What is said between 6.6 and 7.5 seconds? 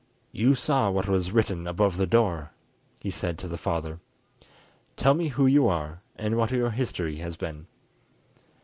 history has